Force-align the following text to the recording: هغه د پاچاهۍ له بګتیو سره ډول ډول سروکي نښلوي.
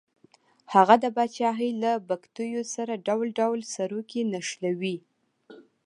هغه 0.73 0.95
د 1.03 1.05
پاچاهۍ 1.15 1.71
له 1.83 1.91
بګتیو 2.07 2.61
سره 2.75 3.01
ډول 3.07 3.27
ډول 3.39 3.59
سروکي 3.73 4.21
نښلوي. 4.31 4.97